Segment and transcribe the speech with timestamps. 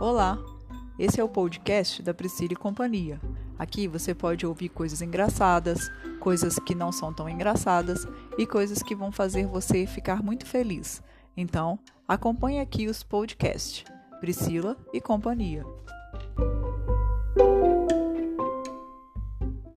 [0.00, 0.38] Olá,
[0.96, 3.20] esse é o podcast da Priscila e Companhia.
[3.58, 5.90] Aqui você pode ouvir coisas engraçadas,
[6.20, 8.06] coisas que não são tão engraçadas
[8.38, 11.02] e coisas que vão fazer você ficar muito feliz.
[11.36, 13.84] Então, acompanhe aqui os podcasts
[14.20, 15.64] Priscila e Companhia.